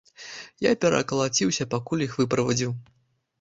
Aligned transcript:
Я 0.65 0.71
перакалаціўся, 0.85 1.67
пакуль 1.75 2.05
іх 2.07 2.17
выправадзіў. 2.23 2.75